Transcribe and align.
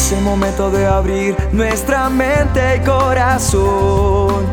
Es 0.00 0.12
el 0.12 0.22
momento 0.22 0.70
de 0.70 0.86
abrir 0.86 1.36
nuestra 1.52 2.08
mente 2.08 2.76
y 2.76 2.80
corazón 2.80 4.46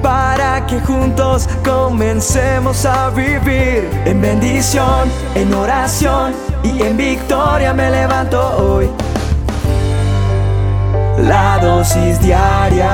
para 0.00 0.64
que 0.68 0.78
juntos 0.80 1.48
comencemos 1.64 2.86
a 2.86 3.10
vivir 3.10 3.90
en 4.04 4.20
bendición, 4.20 5.10
en 5.34 5.52
oración 5.52 6.32
y 6.62 6.80
en 6.80 6.96
victoria 6.96 7.74
me 7.74 7.90
levanto 7.90 8.40
hoy. 8.56 8.88
La 11.26 11.58
dosis 11.60 12.20
diaria 12.20 12.86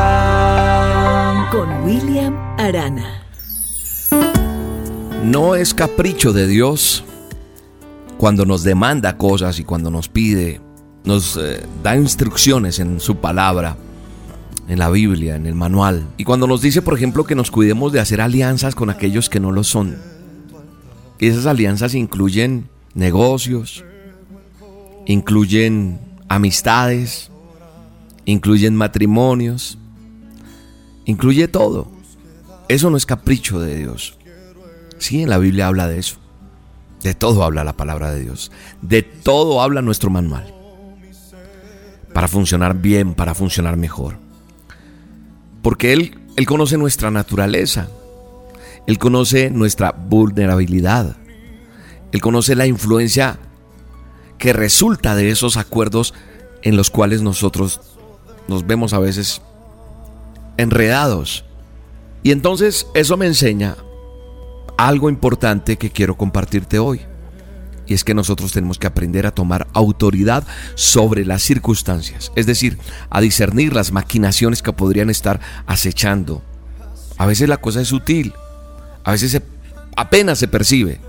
con 1.53 1.85
William 1.85 2.35
Arana. 2.59 3.27
No 5.23 5.55
es 5.55 5.75
capricho 5.75 6.33
de 6.33 6.47
Dios 6.47 7.05
cuando 8.17 8.47
nos 8.47 8.63
demanda 8.63 9.19
cosas 9.19 9.59
y 9.59 9.65
cuando 9.65 9.91
nos 9.91 10.09
pide, 10.09 10.64
nos 11.05 11.37
eh, 11.37 11.65
da 11.83 11.97
instrucciones 11.97 12.79
en 12.79 12.99
su 12.99 13.17
palabra, 13.17 13.77
en 14.69 14.79
la 14.79 14.91
Biblia, 14.91 15.37
en 15.37 15.47
el 15.47 15.55
manual. 15.55 16.07
Y 16.17 16.25
cuando 16.25 16.47
nos 16.47 16.63
dice, 16.63 16.83
por 16.83 16.95
ejemplo, 16.95 17.25
que 17.25 17.35
nos 17.35 17.51
cuidemos 17.51 17.93
de 17.93 18.01
hacer 18.01 18.21
alianzas 18.21 18.75
con 18.75 18.91
aquellos 18.91 19.29
que 19.29 19.41
no 19.41 19.53
lo 19.53 19.65
son. 19.65 19.97
Y 21.19 21.27
esas 21.27 21.47
alianzas 21.47 21.95
incluyen 21.95 22.69
negocios, 22.95 23.85
incluyen 25.07 26.01
amistades, 26.29 27.31
incluyen 28.25 28.75
matrimonios, 28.75 29.79
incluye 31.05 31.49
todo. 31.49 31.89
Eso 32.69 32.89
no 32.89 32.97
es 32.97 33.05
capricho 33.05 33.61
de 33.61 33.77
Dios. 33.77 34.17
Sí, 34.99 35.23
en 35.23 35.29
la 35.29 35.39
Biblia 35.39 35.67
habla 35.67 35.87
de 35.87 35.99
eso. 35.99 36.17
De 37.03 37.15
todo 37.15 37.45
habla 37.45 37.65
la 37.65 37.75
palabra 37.75 38.11
de 38.11 38.21
Dios. 38.21 38.51
De 38.81 39.03
todo 39.03 39.61
habla 39.61 39.83
nuestro 39.83 40.09
manual. 40.09 40.54
Para 42.15 42.29
funcionar 42.29 42.75
bien, 42.81 43.13
para 43.13 43.35
funcionar 43.35 43.77
mejor. 43.77 44.17
Porque 45.61 45.93
Él, 45.93 46.19
Él 46.37 46.47
conoce 46.47 46.79
nuestra 46.79 47.11
naturaleza. 47.11 47.89
Él 48.87 48.99
conoce 48.99 49.51
nuestra 49.51 49.93
vulnerabilidad. 49.93 51.17
Él 52.13 52.21
conoce 52.23 52.55
la 52.55 52.67
influencia 52.67 53.39
que 54.39 54.55
resulta 54.55 55.15
de 55.15 55.31
esos 55.31 55.59
acuerdos 55.59 56.15
en 56.63 56.77
los 56.77 56.91
cuales 56.91 57.21
nosotros 57.21 57.81
nos 58.49 58.67
vemos 58.67 58.93
a 58.93 58.99
veces 58.99 59.43
enredados. 60.57 61.45
Y 62.23 62.31
entonces 62.31 62.87
eso 62.95 63.17
me 63.17 63.27
enseña 63.27 63.77
algo 64.77 65.09
importante 65.09 65.77
que 65.77 65.91
quiero 65.91 66.17
compartirte 66.17 66.79
hoy. 66.79 67.01
Y 67.87 67.95
es 67.95 68.05
que 68.05 68.15
nosotros 68.15 68.53
tenemos 68.53 68.79
que 68.79 68.87
aprender 68.87 69.27
a 69.27 69.35
tomar 69.35 69.67
autoridad 69.75 70.45
sobre 70.75 71.25
las 71.25 71.43
circunstancias, 71.43 72.33
es 72.35 72.47
decir, 72.47 72.79
a 73.11 73.21
discernir 73.21 73.75
las 73.75 73.93
maquinaciones 73.93 74.63
que 74.63 74.73
podrían 74.73 75.11
estar 75.11 75.41
acechando. 75.67 76.43
A 77.19 77.27
veces 77.27 77.49
la 77.49 77.59
cosa 77.59 77.81
es 77.81 77.89
sutil, 77.89 78.33
a 79.05 79.13
veces 79.13 79.41
apenas 79.97 80.39
se 80.39 80.49
percibe. 80.49 81.01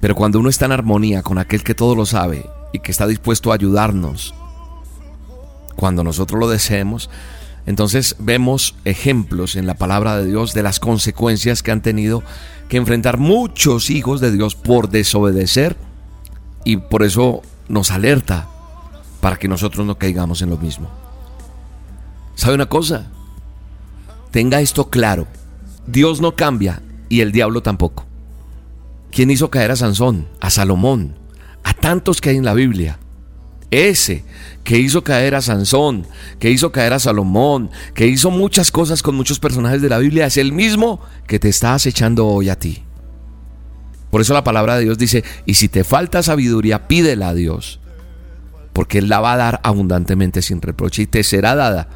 Pero 0.00 0.14
cuando 0.14 0.38
uno 0.38 0.48
está 0.48 0.66
en 0.66 0.72
armonía 0.72 1.22
con 1.22 1.38
aquel 1.38 1.62
que 1.62 1.74
todo 1.74 1.94
lo 1.94 2.06
sabe 2.06 2.48
y 2.72 2.78
que 2.78 2.92
está 2.92 3.06
dispuesto 3.06 3.50
a 3.50 3.54
ayudarnos, 3.54 4.34
cuando 5.76 6.02
nosotros 6.02 6.40
lo 6.40 6.48
deseemos, 6.48 7.10
entonces 7.68 8.16
vemos 8.18 8.74
ejemplos 8.86 9.54
en 9.54 9.66
la 9.66 9.74
palabra 9.74 10.16
de 10.16 10.24
Dios 10.24 10.54
de 10.54 10.62
las 10.62 10.80
consecuencias 10.80 11.62
que 11.62 11.70
han 11.70 11.82
tenido 11.82 12.22
que 12.70 12.78
enfrentar 12.78 13.18
muchos 13.18 13.90
hijos 13.90 14.22
de 14.22 14.32
Dios 14.32 14.54
por 14.54 14.88
desobedecer 14.88 15.76
y 16.64 16.78
por 16.78 17.02
eso 17.02 17.42
nos 17.68 17.90
alerta 17.90 18.48
para 19.20 19.36
que 19.36 19.48
nosotros 19.48 19.86
no 19.86 19.98
caigamos 19.98 20.40
en 20.40 20.48
lo 20.48 20.56
mismo. 20.56 20.88
¿Sabe 22.36 22.54
una 22.54 22.70
cosa? 22.70 23.10
Tenga 24.30 24.62
esto 24.62 24.88
claro. 24.88 25.26
Dios 25.86 26.22
no 26.22 26.36
cambia 26.36 26.80
y 27.10 27.20
el 27.20 27.32
diablo 27.32 27.60
tampoco. 27.60 28.06
¿Quién 29.10 29.30
hizo 29.30 29.50
caer 29.50 29.72
a 29.72 29.76
Sansón, 29.76 30.26
a 30.40 30.48
Salomón, 30.48 31.16
a 31.64 31.74
tantos 31.74 32.22
que 32.22 32.30
hay 32.30 32.38
en 32.38 32.46
la 32.46 32.54
Biblia? 32.54 32.98
Ese 33.70 34.24
que 34.64 34.78
hizo 34.78 35.04
caer 35.04 35.34
a 35.34 35.42
Sansón, 35.42 36.06
que 36.38 36.50
hizo 36.50 36.72
caer 36.72 36.92
a 36.92 36.98
Salomón, 36.98 37.70
que 37.94 38.06
hizo 38.06 38.30
muchas 38.30 38.70
cosas 38.70 39.02
con 39.02 39.14
muchos 39.14 39.38
personajes 39.38 39.82
de 39.82 39.88
la 39.88 39.98
Biblia, 39.98 40.26
es 40.26 40.36
el 40.36 40.52
mismo 40.52 41.00
que 41.26 41.38
te 41.38 41.48
está 41.48 41.74
acechando 41.74 42.26
hoy 42.26 42.48
a 42.48 42.58
ti. 42.58 42.84
Por 44.10 44.20
eso 44.20 44.32
la 44.32 44.44
palabra 44.44 44.76
de 44.76 44.84
Dios 44.84 44.98
dice, 44.98 45.24
y 45.44 45.54
si 45.54 45.68
te 45.68 45.84
falta 45.84 46.22
sabiduría, 46.22 46.88
pídela 46.88 47.28
a 47.28 47.34
Dios, 47.34 47.80
porque 48.72 48.98
Él 48.98 49.08
la 49.08 49.20
va 49.20 49.34
a 49.34 49.36
dar 49.36 49.60
abundantemente 49.64 50.40
sin 50.40 50.62
reproche 50.62 51.02
y 51.02 51.06
te 51.06 51.22
será 51.22 51.54
dada 51.54 51.88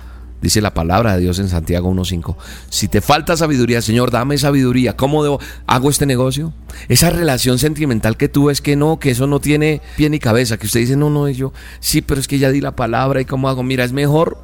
Dice 0.42 0.60
la 0.60 0.74
palabra 0.74 1.14
de 1.14 1.20
Dios 1.20 1.38
en 1.38 1.48
Santiago 1.48 1.90
1.5. 1.92 2.36
Si 2.68 2.88
te 2.88 3.00
falta 3.00 3.36
sabiduría, 3.36 3.80
Señor, 3.80 4.10
dame 4.10 4.36
sabiduría. 4.38 4.96
¿Cómo 4.96 5.22
debo, 5.22 5.38
hago 5.68 5.88
este 5.88 6.04
negocio? 6.04 6.52
Esa 6.88 7.10
relación 7.10 7.60
sentimental 7.60 8.16
que 8.16 8.28
tú 8.28 8.50
es 8.50 8.60
que 8.60 8.74
no, 8.74 8.98
que 8.98 9.12
eso 9.12 9.28
no 9.28 9.40
tiene 9.40 9.80
pie 9.96 10.10
ni 10.10 10.18
cabeza. 10.18 10.56
Que 10.56 10.66
usted 10.66 10.80
dice, 10.80 10.96
no, 10.96 11.10
no, 11.10 11.28
yo, 11.28 11.52
sí, 11.78 12.02
pero 12.02 12.20
es 12.20 12.26
que 12.26 12.40
ya 12.40 12.50
di 12.50 12.60
la 12.60 12.74
palabra 12.74 13.20
y 13.20 13.24
cómo 13.24 13.48
hago. 13.48 13.62
Mira, 13.62 13.84
es 13.84 13.92
mejor 13.92 14.36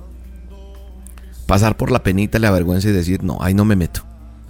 pasar 1.47 1.77
por 1.77 1.91
la 1.91 2.05
penita, 2.05 2.39
la 2.39 2.53
vergüenza 2.53 2.89
y 2.89 2.93
decir, 2.93 3.25
no, 3.25 3.39
ahí 3.41 3.55
no 3.55 3.65
me 3.65 3.75
meto. 3.75 4.05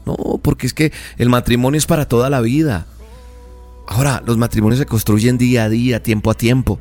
No, 0.04 0.16
porque 0.42 0.66
es 0.66 0.74
que 0.74 0.92
el 1.16 1.30
matrimonio 1.30 1.78
es 1.78 1.86
para 1.86 2.06
toda 2.06 2.28
la 2.28 2.42
vida. 2.42 2.86
Ahora, 3.86 4.22
los 4.26 4.36
matrimonios 4.36 4.78
se 4.78 4.86
construyen 4.86 5.38
día 5.38 5.64
a 5.64 5.68
día, 5.70 6.02
tiempo 6.02 6.30
a 6.30 6.34
tiempo. 6.34 6.78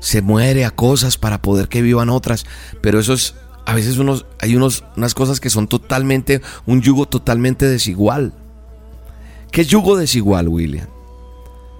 Se 0.00 0.20
muere 0.20 0.64
a 0.64 0.72
cosas 0.72 1.16
para 1.16 1.40
poder 1.42 1.68
que 1.68 1.80
vivan 1.80 2.08
otras. 2.08 2.44
Pero 2.80 2.98
eso 2.98 3.12
es 3.12 3.34
a 3.66 3.74
veces 3.74 3.98
unos, 3.98 4.26
hay 4.40 4.56
unos, 4.56 4.84
unas 4.96 5.14
cosas 5.14 5.40
que 5.40 5.50
son 5.50 5.68
totalmente, 5.68 6.40
un 6.66 6.82
yugo 6.82 7.06
totalmente 7.06 7.66
desigual. 7.66 8.32
¿Qué 9.50 9.64
yugo 9.64 9.96
desigual, 9.96 10.48
William? 10.48 10.88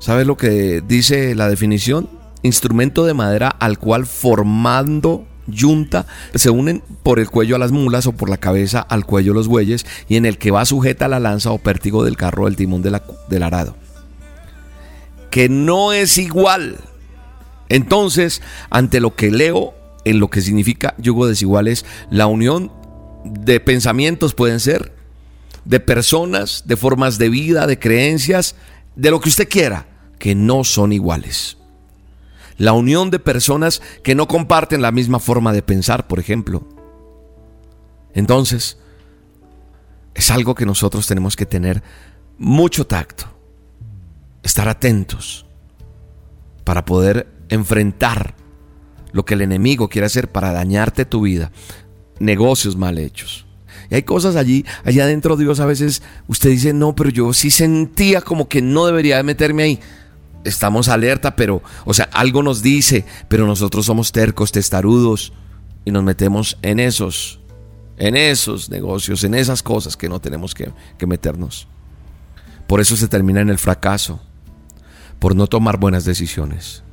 ¿Sabes 0.01 0.27
lo 0.27 0.37
que 0.37 0.83
dice 0.87 1.35
la 1.35 1.49
definición? 1.49 2.09
Instrumento 2.43 3.05
de 3.05 3.15
madera 3.15 3.49
al 3.49 3.79
cual 3.79 4.07
formando 4.07 5.27
yunta 5.47 6.07
se 6.35 6.51
unen 6.51 6.83
por 7.03 7.19
el 7.19 7.29
cuello 7.29 7.57
a 7.57 7.59
las 7.59 7.73
mulas 7.73 8.07
o 8.07 8.13
por 8.13 8.31
la 8.31 8.39
cabeza 8.39 8.81
al 8.81 9.05
cuello 9.05 9.35
los 9.35 9.49
bueyes 9.49 9.85
y 10.09 10.17
en 10.17 10.27
el 10.27 10.39
que 10.39 10.51
va 10.51 10.65
sujeta 10.65 11.09
la 11.09 11.21
lanza 11.21 11.51
o 11.51 11.59
pértigo 11.59 12.05
del 12.05 12.17
carro 12.17 12.47
del 12.47 12.57
timón 12.57 12.83
del 12.83 13.43
arado. 13.43 13.77
Que 15.31 15.49
no 15.49 15.93
es 15.93 16.19
igual. 16.19 16.79
Entonces, 17.69 18.43
ante 18.71 19.01
lo 19.01 19.15
que 19.15 19.31
leo 19.31 19.75
en 20.05 20.21
lo 20.21 20.29
que 20.29 20.41
significa 20.41 20.95
yugo 20.99 21.27
desigual 21.27 21.69
es 21.69 21.85
la 22.11 22.27
unión 22.27 22.73
de 23.25 23.61
pensamientos 23.61 24.35
pueden 24.35 24.61
ser, 24.61 24.95
de 25.65 25.81
personas, 25.81 26.65
de 26.67 26.77
formas 26.77 27.19
de 27.19 27.29
vida, 27.29 27.67
de 27.67 27.79
creencias, 27.79 28.55
de 28.97 29.11
lo 29.11 29.21
que 29.21 29.29
usted 29.29 29.49
quiera, 29.49 29.87
que 30.19 30.35
no 30.35 30.65
son 30.65 30.93
iguales. 30.93 31.59
La 32.57 32.73
unión 32.73 33.11
de 33.11 33.19
personas 33.19 33.81
que 34.03 34.15
no 34.15 34.29
comparten 34.29 34.83
la 34.83 34.93
misma 34.93 35.19
forma 35.19 35.53
de 35.53 35.63
pensar, 35.63 36.07
por 36.09 36.19
ejemplo. 36.19 36.67
Entonces, 38.15 38.79
es 40.15 40.31
algo 40.31 40.55
que 40.55 40.67
nosotros 40.67 41.07
tenemos 41.07 41.37
que 41.37 41.47
tener 41.47 41.83
mucho 42.37 42.87
tacto, 42.87 43.27
estar 44.43 44.69
atentos 44.69 45.47
para 46.65 46.85
poder 46.85 47.33
enfrentar 47.49 48.35
lo 49.13 49.25
que 49.25 49.35
el 49.35 49.43
enemigo 49.43 49.89
quiere 49.89 50.07
hacer 50.07 50.31
para 50.31 50.53
dañarte 50.53 51.05
tu 51.05 51.23
vida. 51.23 51.51
Negocios 52.19 52.77
mal 52.77 52.99
hechos. 52.99 53.47
Y 53.91 53.97
hay 53.97 54.03
cosas 54.03 54.37
allí, 54.37 54.65
allá 54.85 55.05
adentro 55.05 55.37
Dios 55.37 55.59
a 55.61 55.67
veces, 55.67 56.03
usted 56.29 56.51
dice, 56.51 56.73
no, 56.73 56.95
pero 56.95 57.11
yo 57.11 57.33
sí 57.33 57.51
sentía 57.51 58.21
como 58.21 58.49
que 58.49 58.63
no 58.63 58.87
debería 58.87 59.17
de 59.17 59.23
meterme 59.25 59.63
ahí. 59.65 59.81
Estamos 60.45 60.89
alerta, 60.89 61.37
pero, 61.37 61.63
o 61.85 61.93
sea, 61.93 62.09
algo 62.13 62.43
nos 62.43 62.63
dice, 62.63 63.05
pero 63.29 63.47
nosotros 63.47 63.87
somos 63.87 64.13
tercos, 64.13 64.53
testarudos, 64.53 65.33
y 65.85 65.91
nos 65.91 66.05
metemos 66.05 66.57
en 66.63 66.79
esos, 66.81 67.41
en 67.97 68.17
esos 68.17 68.71
negocios, 68.71 69.25
en 69.25 69.35
esas 69.35 69.63
cosas 69.63 69.97
que 69.97 70.09
no 70.09 70.21
tenemos 70.21 70.55
que, 70.55 70.71
que 70.99 71.07
meternos. 71.07 71.67
Por 72.67 72.81
eso 72.81 72.97
se 72.97 73.09
termina 73.09 73.41
en 73.41 73.51
el 73.51 73.59
fracaso, 73.59 74.21
por 75.19 75.35
no 75.35 75.47
tomar 75.47 75.79
buenas 75.79 76.05
decisiones. 76.05 76.85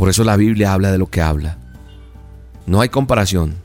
Por 0.00 0.08
eso 0.08 0.24
la 0.24 0.38
Biblia 0.38 0.72
habla 0.72 0.90
de 0.90 0.96
lo 0.96 1.10
que 1.10 1.20
habla. 1.20 1.58
No 2.64 2.80
hay 2.80 2.88
comparación. 2.88 3.56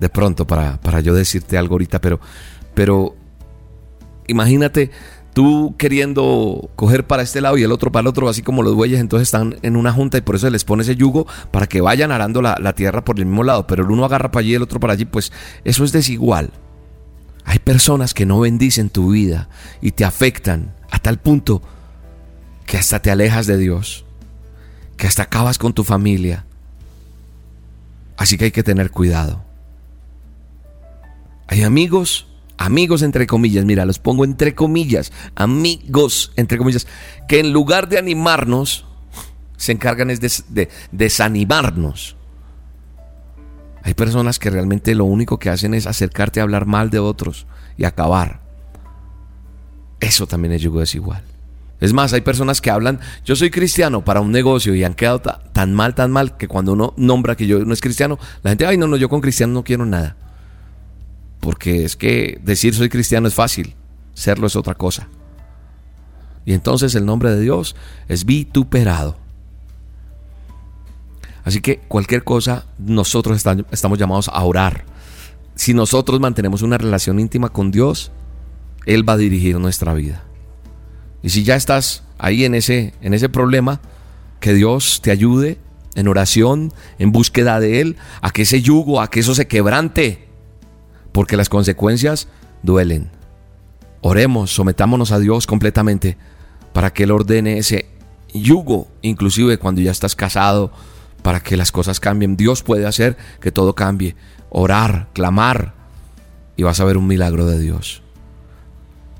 De 0.00 0.08
pronto, 0.08 0.44
para, 0.44 0.80
para 0.80 0.98
yo 0.98 1.14
decirte 1.14 1.56
algo 1.56 1.74
ahorita, 1.74 2.00
pero, 2.00 2.18
pero 2.74 3.14
imagínate 4.26 4.90
tú 5.32 5.76
queriendo 5.78 6.68
coger 6.74 7.06
para 7.06 7.22
este 7.22 7.40
lado 7.40 7.56
y 7.56 7.62
el 7.62 7.70
otro 7.70 7.92
para 7.92 8.00
el 8.00 8.06
otro, 8.08 8.28
así 8.28 8.42
como 8.42 8.64
los 8.64 8.74
bueyes, 8.74 8.98
entonces 8.98 9.28
están 9.28 9.54
en 9.62 9.76
una 9.76 9.92
junta 9.92 10.18
y 10.18 10.20
por 10.20 10.34
eso 10.34 10.50
les 10.50 10.64
pone 10.64 10.82
ese 10.82 10.96
yugo 10.96 11.28
para 11.52 11.68
que 11.68 11.80
vayan 11.80 12.10
arando 12.10 12.42
la, 12.42 12.58
la, 12.60 12.72
tierra 12.72 13.04
por 13.04 13.16
el 13.20 13.26
mismo 13.26 13.44
lado, 13.44 13.68
pero 13.68 13.84
el 13.84 13.92
uno 13.92 14.04
agarra 14.04 14.32
para 14.32 14.40
allí 14.40 14.50
y 14.50 14.54
el 14.56 14.62
otro 14.62 14.80
para 14.80 14.94
allí, 14.94 15.04
pues 15.04 15.30
eso 15.62 15.84
es 15.84 15.92
desigual. 15.92 16.50
Hay 17.44 17.60
personas 17.60 18.14
que 18.14 18.26
no 18.26 18.40
bendicen 18.40 18.90
tu 18.90 19.12
vida 19.12 19.48
y 19.80 19.92
te 19.92 20.04
afectan 20.04 20.74
a 20.90 20.98
tal 20.98 21.20
punto 21.20 21.62
que 22.66 22.78
hasta 22.78 23.00
te 23.00 23.12
alejas 23.12 23.46
de 23.46 23.58
Dios 23.58 24.03
que 24.96 25.06
hasta 25.06 25.24
acabas 25.24 25.58
con 25.58 25.72
tu 25.72 25.84
familia. 25.84 26.44
Así 28.16 28.38
que 28.38 28.46
hay 28.46 28.50
que 28.52 28.62
tener 28.62 28.90
cuidado. 28.90 29.42
Hay 31.46 31.62
amigos, 31.62 32.26
amigos 32.56 33.02
entre 33.02 33.26
comillas, 33.26 33.64
mira, 33.64 33.84
los 33.84 33.98
pongo 33.98 34.24
entre 34.24 34.54
comillas, 34.54 35.12
amigos 35.34 36.32
entre 36.36 36.58
comillas, 36.58 36.86
que 37.28 37.40
en 37.40 37.52
lugar 37.52 37.88
de 37.88 37.98
animarnos, 37.98 38.86
se 39.56 39.72
encargan 39.72 40.10
es 40.10 40.20
de, 40.20 40.68
desanimarnos. 40.92 42.16
Hay 43.82 43.94
personas 43.94 44.38
que 44.38 44.50
realmente 44.50 44.94
lo 44.94 45.04
único 45.04 45.38
que 45.38 45.50
hacen 45.50 45.74
es 45.74 45.86
acercarte 45.86 46.40
a 46.40 46.42
hablar 46.44 46.66
mal 46.66 46.88
de 46.88 46.98
otros 46.98 47.46
y 47.76 47.84
acabar. 47.84 48.40
Eso 50.00 50.26
también 50.26 50.52
es 50.54 50.62
yugo 50.62 50.80
desigual. 50.80 51.22
Es 51.84 51.92
más, 51.92 52.14
hay 52.14 52.22
personas 52.22 52.62
que 52.62 52.70
hablan, 52.70 52.98
yo 53.26 53.36
soy 53.36 53.50
cristiano 53.50 54.02
para 54.06 54.22
un 54.22 54.32
negocio 54.32 54.74
y 54.74 54.84
han 54.84 54.94
quedado 54.94 55.20
tan 55.20 55.74
mal, 55.74 55.94
tan 55.94 56.10
mal, 56.10 56.34
que 56.38 56.48
cuando 56.48 56.72
uno 56.72 56.94
nombra 56.96 57.36
que 57.36 57.46
yo 57.46 57.62
no 57.62 57.74
es 57.74 57.82
cristiano, 57.82 58.18
la 58.42 58.52
gente, 58.52 58.64
ay, 58.64 58.78
no, 58.78 58.86
no, 58.86 58.96
yo 58.96 59.10
con 59.10 59.20
cristiano 59.20 59.52
no 59.52 59.64
quiero 59.64 59.84
nada. 59.84 60.16
Porque 61.40 61.84
es 61.84 61.94
que 61.94 62.40
decir 62.42 62.74
soy 62.74 62.88
cristiano 62.88 63.28
es 63.28 63.34
fácil, 63.34 63.74
serlo 64.14 64.46
es 64.46 64.56
otra 64.56 64.76
cosa. 64.76 65.08
Y 66.46 66.54
entonces 66.54 66.94
el 66.94 67.04
nombre 67.04 67.28
de 67.28 67.42
Dios 67.42 67.76
es 68.08 68.24
vituperado. 68.24 69.18
Así 71.44 71.60
que 71.60 71.80
cualquier 71.80 72.24
cosa, 72.24 72.64
nosotros 72.78 73.44
estamos 73.70 73.98
llamados 73.98 74.30
a 74.32 74.42
orar. 74.42 74.86
Si 75.54 75.74
nosotros 75.74 76.18
mantenemos 76.18 76.62
una 76.62 76.78
relación 76.78 77.20
íntima 77.20 77.50
con 77.50 77.70
Dios, 77.70 78.10
Él 78.86 79.06
va 79.06 79.12
a 79.12 79.18
dirigir 79.18 79.58
nuestra 79.58 79.92
vida. 79.92 80.24
Y 81.24 81.30
si 81.30 81.42
ya 81.42 81.56
estás 81.56 82.02
ahí 82.18 82.44
en 82.44 82.54
ese, 82.54 82.92
en 83.00 83.14
ese 83.14 83.30
problema, 83.30 83.80
que 84.40 84.52
Dios 84.52 85.00
te 85.02 85.10
ayude 85.10 85.58
en 85.94 86.06
oración, 86.06 86.70
en 86.98 87.12
búsqueda 87.12 87.60
de 87.60 87.80
Él, 87.80 87.96
a 88.20 88.30
que 88.30 88.42
ese 88.42 88.60
yugo, 88.60 89.00
a 89.00 89.08
que 89.08 89.20
eso 89.20 89.34
se 89.34 89.48
quebrante, 89.48 90.28
porque 91.12 91.38
las 91.38 91.48
consecuencias 91.48 92.28
duelen. 92.62 93.10
Oremos, 94.02 94.50
sometámonos 94.54 95.12
a 95.12 95.18
Dios 95.18 95.46
completamente 95.46 96.18
para 96.74 96.92
que 96.92 97.04
Él 97.04 97.10
ordene 97.10 97.56
ese 97.56 97.86
yugo, 98.34 98.88
inclusive 99.00 99.56
cuando 99.56 99.80
ya 99.80 99.92
estás 99.92 100.14
casado, 100.14 100.72
para 101.22 101.40
que 101.40 101.56
las 101.56 101.72
cosas 101.72 102.00
cambien. 102.00 102.36
Dios 102.36 102.62
puede 102.62 102.84
hacer 102.84 103.16
que 103.40 103.50
todo 103.50 103.74
cambie. 103.74 104.14
Orar, 104.50 105.08
clamar, 105.14 105.72
y 106.54 106.64
vas 106.64 106.80
a 106.80 106.84
ver 106.84 106.98
un 106.98 107.06
milagro 107.06 107.46
de 107.46 107.58
Dios. 107.58 108.03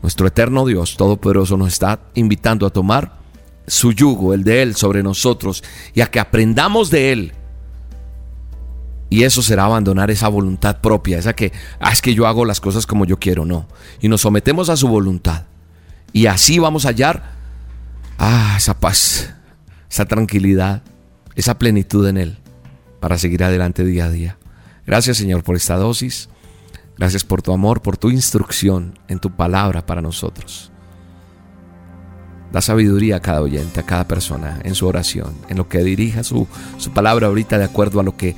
Nuestro 0.05 0.27
eterno 0.27 0.67
Dios 0.67 0.99
Todopoderoso 0.99 1.57
nos 1.57 1.69
está 1.69 1.99
invitando 2.13 2.67
a 2.67 2.71
tomar 2.71 3.13
su 3.67 3.93
yugo, 3.93 4.35
el 4.35 4.45
de 4.45 4.61
Él, 4.61 4.77
sobre 4.77 5.03
nosotros 5.03 5.65
y 5.95 6.03
a 6.03 6.11
que 6.11 6.21
aprendamos 6.21 6.91
de 6.91 7.11
Él. 7.11 7.33
Y 9.09 9.23
eso 9.23 9.41
será 9.41 9.65
abandonar 9.65 10.11
esa 10.11 10.29
voluntad 10.29 10.83
propia, 10.83 11.17
esa 11.17 11.33
que, 11.33 11.55
ah, 11.81 11.91
es 11.91 12.03
que 12.03 12.13
yo 12.13 12.27
hago 12.27 12.45
las 12.45 12.61
cosas 12.61 12.85
como 12.85 13.07
yo 13.07 13.19
quiero, 13.19 13.47
no. 13.47 13.67
Y 13.99 14.09
nos 14.09 14.21
sometemos 14.21 14.69
a 14.69 14.77
su 14.77 14.89
voluntad. 14.89 15.45
Y 16.13 16.27
así 16.27 16.59
vamos 16.59 16.85
a 16.85 16.89
hallar, 16.89 17.33
ah, 18.19 18.57
esa 18.59 18.79
paz, 18.79 19.33
esa 19.91 20.05
tranquilidad, 20.05 20.83
esa 21.35 21.59
plenitud 21.59 22.07
en 22.07 22.19
Él 22.19 22.39
para 23.01 23.17
seguir 23.17 23.43
adelante 23.43 23.87
día 23.87 24.05
a 24.05 24.11
día. 24.11 24.37
Gracias 24.87 25.17
Señor 25.17 25.45
por 25.45 25.57
esta 25.57 25.77
dosis. 25.77 26.29
Gracias 26.97 27.25
por 27.25 27.43
tu 27.43 27.53
amor, 27.53 27.83
por 27.83 27.97
tu 27.97 28.11
instrucción 28.11 28.99
en 29.09 29.19
tu 29.19 29.31
palabra 29.31 29.85
para 29.85 30.01
nosotros. 30.01 30.71
Da 32.53 32.61
sabiduría 32.61 33.17
a 33.17 33.21
cada 33.21 33.43
oyente, 33.43 33.81
a 33.81 33.87
cada 33.87 34.07
persona 34.07 34.61
en 34.63 34.77
su 34.77 34.87
oración, 34.87 35.35
en 35.49 35.57
lo 35.57 35.69
que 35.69 35.83
dirija 35.83 36.23
su, 36.23 36.47
su 36.79 36.93
palabra 36.93 37.27
ahorita 37.27 37.59
de 37.59 37.65
acuerdo 37.65 37.99
a 37.99 38.05
lo 38.05 38.17
que 38.17 38.37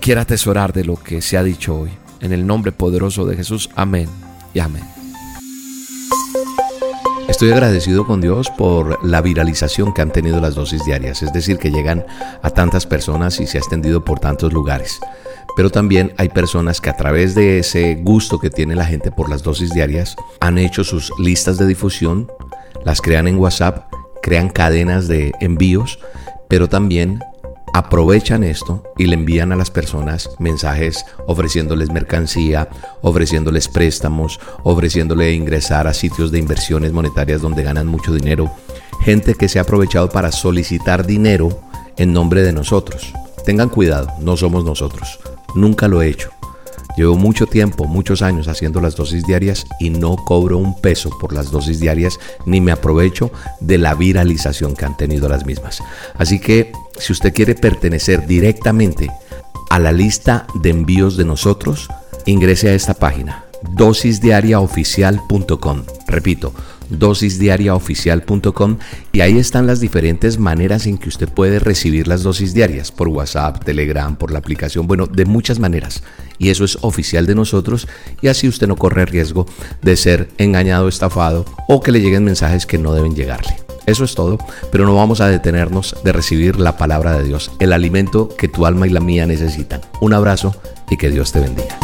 quiera 0.00 0.22
atesorar 0.22 0.72
de 0.72 0.84
lo 0.84 0.96
que 0.96 1.20
se 1.20 1.36
ha 1.36 1.42
dicho 1.42 1.78
hoy. 1.78 1.90
En 2.20 2.32
el 2.32 2.46
nombre 2.46 2.72
poderoso 2.72 3.26
de 3.26 3.36
Jesús, 3.36 3.68
amén 3.76 4.08
y 4.54 4.60
amén. 4.60 4.84
Estoy 7.28 7.50
agradecido 7.52 8.06
con 8.06 8.20
Dios 8.20 8.50
por 8.50 9.04
la 9.04 9.20
viralización 9.20 9.92
que 9.92 10.02
han 10.02 10.12
tenido 10.12 10.40
las 10.40 10.54
dosis 10.54 10.84
diarias, 10.84 11.22
es 11.22 11.32
decir, 11.32 11.58
que 11.58 11.70
llegan 11.70 12.04
a 12.42 12.50
tantas 12.50 12.86
personas 12.86 13.40
y 13.40 13.46
se 13.46 13.58
ha 13.58 13.60
extendido 13.60 14.04
por 14.04 14.20
tantos 14.20 14.52
lugares. 14.52 15.00
Pero 15.56 15.70
también 15.70 16.12
hay 16.16 16.28
personas 16.28 16.80
que 16.80 16.90
a 16.90 16.96
través 16.96 17.34
de 17.34 17.58
ese 17.58 17.94
gusto 17.94 18.38
que 18.38 18.50
tiene 18.50 18.74
la 18.74 18.86
gente 18.86 19.12
por 19.12 19.28
las 19.28 19.42
dosis 19.42 19.72
diarias 19.72 20.16
han 20.40 20.58
hecho 20.58 20.82
sus 20.84 21.12
listas 21.18 21.58
de 21.58 21.66
difusión, 21.66 22.30
las 22.84 23.00
crean 23.00 23.28
en 23.28 23.38
WhatsApp, 23.38 23.92
crean 24.22 24.48
cadenas 24.48 25.06
de 25.06 25.32
envíos, 25.40 25.98
pero 26.48 26.68
también 26.68 27.20
aprovechan 27.74 28.44
esto 28.44 28.84
y 28.96 29.06
le 29.06 29.14
envían 29.14 29.50
a 29.50 29.56
las 29.56 29.70
personas 29.70 30.30
mensajes 30.38 31.04
ofreciéndoles 31.26 31.90
mercancía, 31.90 32.68
ofreciéndoles 33.02 33.68
préstamos, 33.68 34.38
ofreciéndole 34.62 35.32
ingresar 35.32 35.88
a 35.88 35.92
sitios 35.92 36.30
de 36.30 36.38
inversiones 36.38 36.92
monetarias 36.92 37.42
donde 37.42 37.64
ganan 37.64 37.88
mucho 37.88 38.14
dinero. 38.14 38.50
Gente 39.00 39.34
que 39.34 39.48
se 39.48 39.58
ha 39.58 39.62
aprovechado 39.62 40.08
para 40.08 40.30
solicitar 40.30 41.04
dinero 41.04 41.60
en 41.96 42.12
nombre 42.12 42.42
de 42.42 42.52
nosotros. 42.52 43.12
Tengan 43.44 43.68
cuidado, 43.68 44.06
no 44.20 44.36
somos 44.36 44.64
nosotros. 44.64 45.18
Nunca 45.54 45.88
lo 45.88 46.02
he 46.02 46.08
hecho. 46.08 46.30
Llevo 46.96 47.16
mucho 47.16 47.46
tiempo, 47.46 47.86
muchos 47.86 48.22
años 48.22 48.46
haciendo 48.46 48.80
las 48.80 48.94
dosis 48.94 49.24
diarias 49.24 49.66
y 49.80 49.90
no 49.90 50.14
cobro 50.16 50.58
un 50.58 50.80
peso 50.80 51.10
por 51.18 51.32
las 51.32 51.50
dosis 51.50 51.80
diarias 51.80 52.20
ni 52.46 52.60
me 52.60 52.70
aprovecho 52.70 53.32
de 53.60 53.78
la 53.78 53.94
viralización 53.94 54.76
que 54.76 54.84
han 54.84 54.96
tenido 54.96 55.28
las 55.28 55.44
mismas. 55.44 55.82
Así 56.16 56.38
que 56.38 56.70
si 56.96 57.12
usted 57.12 57.34
quiere 57.34 57.56
pertenecer 57.56 58.28
directamente 58.28 59.10
a 59.70 59.80
la 59.80 59.90
lista 59.90 60.46
de 60.54 60.70
envíos 60.70 61.16
de 61.16 61.24
nosotros, 61.24 61.88
ingrese 62.26 62.68
a 62.68 62.74
esta 62.74 62.94
página 62.94 63.46
dosisdiariaoficial.com. 63.72 65.82
Repito, 66.06 66.52
dosisdiariaoficial.com 66.98 68.78
y 69.12 69.20
ahí 69.20 69.38
están 69.38 69.66
las 69.66 69.80
diferentes 69.80 70.38
maneras 70.38 70.86
en 70.86 70.98
que 70.98 71.08
usted 71.08 71.28
puede 71.28 71.58
recibir 71.58 72.08
las 72.08 72.22
dosis 72.22 72.54
diarias 72.54 72.92
por 72.92 73.08
WhatsApp, 73.08 73.64
Telegram, 73.64 74.16
por 74.16 74.30
la 74.30 74.38
aplicación, 74.38 74.86
bueno, 74.86 75.06
de 75.06 75.24
muchas 75.24 75.58
maneras. 75.58 76.02
Y 76.38 76.50
eso 76.50 76.64
es 76.64 76.78
oficial 76.80 77.26
de 77.26 77.34
nosotros 77.34 77.86
y 78.20 78.28
así 78.28 78.48
usted 78.48 78.66
no 78.66 78.76
corre 78.76 79.06
riesgo 79.06 79.46
de 79.82 79.96
ser 79.96 80.28
engañado, 80.38 80.88
estafado 80.88 81.44
o 81.68 81.80
que 81.80 81.92
le 81.92 82.00
lleguen 82.00 82.24
mensajes 82.24 82.66
que 82.66 82.78
no 82.78 82.92
deben 82.94 83.14
llegarle. 83.14 83.56
Eso 83.86 84.04
es 84.04 84.14
todo, 84.14 84.38
pero 84.72 84.86
no 84.86 84.94
vamos 84.94 85.20
a 85.20 85.28
detenernos 85.28 85.96
de 86.04 86.12
recibir 86.12 86.58
la 86.58 86.76
palabra 86.76 87.18
de 87.18 87.24
Dios, 87.24 87.50
el 87.58 87.72
alimento 87.72 88.28
que 88.28 88.48
tu 88.48 88.66
alma 88.66 88.86
y 88.86 88.90
la 88.90 89.00
mía 89.00 89.26
necesitan. 89.26 89.82
Un 90.00 90.14
abrazo 90.14 90.56
y 90.90 90.96
que 90.96 91.10
Dios 91.10 91.32
te 91.32 91.40
bendiga. 91.40 91.83